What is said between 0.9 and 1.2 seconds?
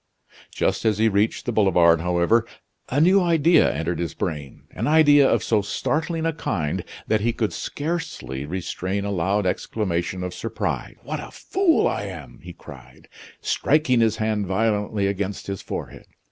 he